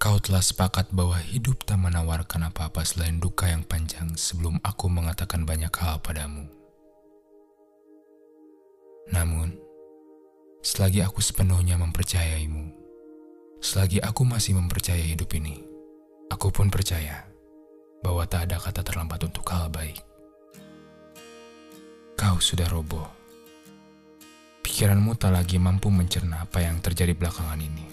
[0.00, 5.44] Kau telah sepakat bahwa hidup tak menawarkan apa-apa selain duka yang panjang sebelum aku mengatakan
[5.44, 6.48] banyak hal padamu.
[9.12, 9.52] Namun,
[10.64, 12.72] selagi aku sepenuhnya mempercayaimu,
[13.60, 15.60] selagi aku masih mempercayai hidup ini,
[16.32, 17.28] aku pun percaya
[18.00, 20.00] bahwa tak ada kata terlambat untuk hal baik.
[22.16, 23.04] Kau sudah roboh.
[24.64, 27.89] Pikiranmu tak lagi mampu mencerna apa yang terjadi belakangan ini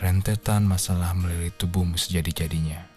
[0.00, 2.88] rentetan masalah melilit tubuhmu sejadi-jadinya.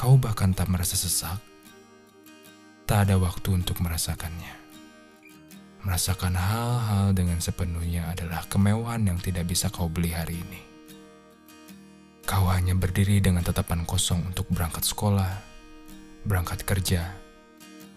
[0.00, 1.36] Kau bahkan tak merasa sesak,
[2.88, 4.56] tak ada waktu untuk merasakannya.
[5.84, 10.64] Merasakan hal-hal dengan sepenuhnya adalah kemewahan yang tidak bisa kau beli hari ini.
[12.24, 15.36] Kau hanya berdiri dengan tatapan kosong untuk berangkat sekolah,
[16.24, 17.12] berangkat kerja,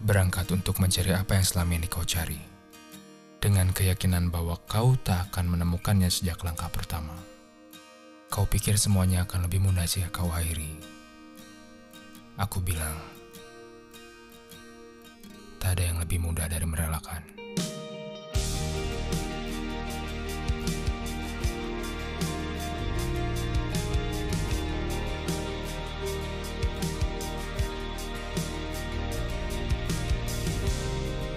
[0.04, 2.40] berangkat untuk mencari apa yang selama ini kau cari,
[3.40, 7.31] dengan keyakinan bahwa kau tak akan menemukannya sejak langkah pertama.
[8.32, 10.72] Kau pikir semuanya akan lebih mudah jika kau akhiri.
[12.40, 12.96] Aku bilang,
[15.60, 17.20] tak ada yang lebih mudah dari merelakan.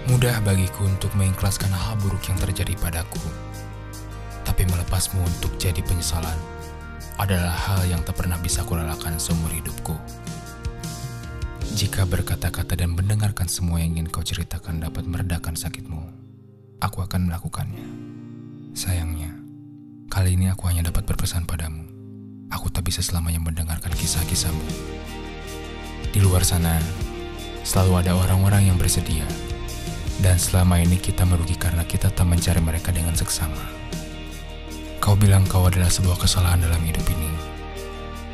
[0.08, 3.20] Mudah bagiku untuk mengikhlaskan hal buruk yang terjadi padaku,
[4.48, 6.56] tapi melepasmu untuk jadi penyesalan
[7.16, 9.96] adalah hal yang tak pernah bisa kurelakan seumur hidupku.
[11.76, 16.00] Jika berkata-kata dan mendengarkan semua yang ingin kau ceritakan dapat meredakan sakitmu,
[16.80, 17.84] aku akan melakukannya.
[18.76, 19.32] Sayangnya,
[20.12, 21.84] kali ini aku hanya dapat berpesan padamu.
[22.52, 24.68] Aku tak bisa selamanya mendengarkan kisah-kisahmu.
[26.12, 26.78] Di luar sana,
[27.66, 29.26] selalu ada orang-orang yang bersedia.
[30.16, 33.85] Dan selama ini kita merugi karena kita tak mencari mereka dengan seksama.
[35.06, 37.30] Kau bilang kau adalah sebuah kesalahan dalam hidup ini.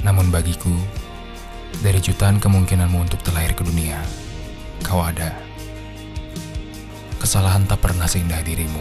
[0.08, 0.72] Namun bagiku,
[1.84, 4.00] dari jutaan kemungkinanmu untuk terlahir ke dunia,
[4.80, 5.36] kau ada.
[7.20, 8.80] Kesalahan tak pernah seindah dirimu.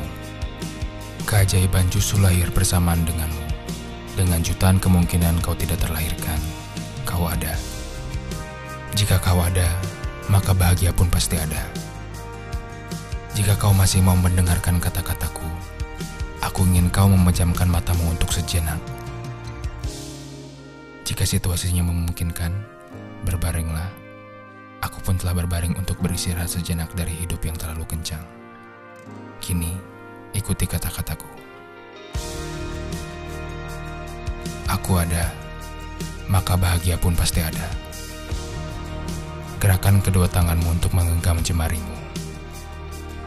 [1.28, 3.48] Keajaiban justru lahir bersamaan denganmu.
[4.16, 6.40] Dengan jutaan kemungkinan kau tidak terlahirkan,
[7.04, 7.60] kau ada.
[8.96, 9.68] Jika kau ada,
[10.32, 11.60] maka bahagia pun pasti ada.
[13.36, 15.44] Jika kau masih mau mendengarkan kata-kataku,
[16.52, 18.76] Aku ingin kau memejamkan matamu untuk sejenak.
[21.08, 22.52] Jika situasinya memungkinkan,
[23.24, 23.88] berbaringlah.
[24.84, 28.20] Aku pun telah berbaring untuk beristirahat sejenak dari hidup yang terlalu kencang.
[29.40, 29.72] Kini,
[30.36, 31.32] ikuti kata-kataku.
[34.76, 35.32] Aku ada,
[36.28, 37.64] maka bahagia pun pasti ada.
[39.56, 42.02] Gerakan kedua tanganmu untuk menggenggam jemarimu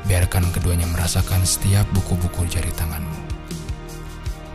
[0.05, 3.14] biarkan keduanya merasakan setiap buku-buku jari tanganmu.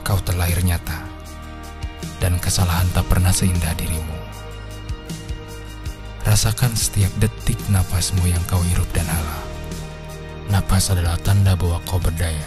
[0.09, 1.05] Kau terlahir nyata,
[2.17, 4.17] dan kesalahan tak pernah seindah dirimu.
[6.25, 9.37] Rasakan setiap detik napasmu yang kau hirup dan hala.
[10.49, 12.41] Napas adalah tanda bahwa kau berdaya,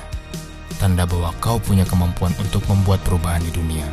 [0.83, 3.87] tanda bahwa kau punya kemampuan untuk membuat perubahan di dunia.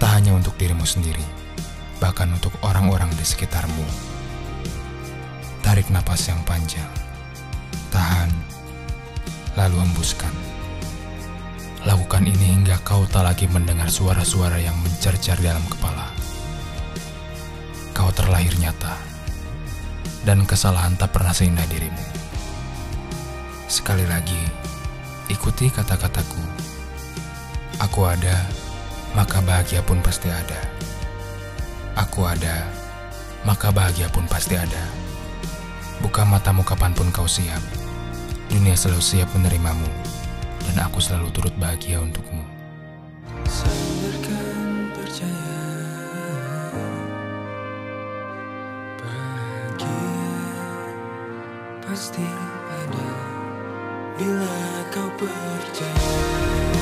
[0.00, 1.28] Tak hanya untuk dirimu sendiri,
[2.00, 3.84] bahkan untuk orang-orang di sekitarmu.
[5.60, 6.88] Tarik napas yang panjang
[7.92, 8.32] tahan,
[9.60, 10.51] lalu embuskan.
[11.82, 16.06] Lakukan ini hingga kau tak lagi mendengar suara-suara yang mencercar dalam kepala.
[17.90, 18.94] Kau terlahir nyata,
[20.22, 22.06] dan kesalahan tak pernah seindah dirimu.
[23.66, 24.38] Sekali lagi,
[25.26, 26.44] ikuti kata-kataku.
[27.82, 28.46] Aku ada,
[29.18, 30.60] maka bahagia pun pasti ada.
[31.98, 32.62] Aku ada,
[33.42, 34.86] maka bahagia pun pasti ada.
[35.98, 37.62] Buka matamu kapan pun kau siap
[38.50, 39.86] Dunia selalu siap menerimamu,
[40.70, 42.42] dan aku selalu turut bahagia untukmu.
[43.46, 45.60] Sandarkan percaya
[48.98, 50.26] Bahagia
[51.82, 52.26] pasti
[52.70, 53.10] ada
[54.16, 54.56] Bila
[54.94, 56.81] kau percaya